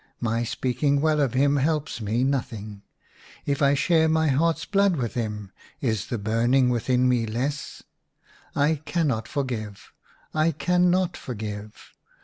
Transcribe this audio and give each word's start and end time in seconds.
My 0.19 0.43
speaking 0.43 0.99
well 0.99 1.21
of 1.21 1.35
him 1.35 1.57
helps 1.57 2.01
me 2.01 2.23
nothing! 2.23 2.81
If 3.45 3.61
I 3.61 3.75
share 3.75 4.09
my 4.09 4.29
heart's 4.29 4.65
blood 4.65 4.95
with 4.95 5.13
him, 5.13 5.51
is 5.79 6.07
the 6.07 6.17
burning 6.17 6.69
within 6.69 7.07
me 7.07 7.27
less} 7.27 7.83
I 8.55 8.81
cannot 8.83 9.27
forgive; 9.27 9.93
I 10.33 10.53
cannot 10.53 11.15
forgive 11.15 11.93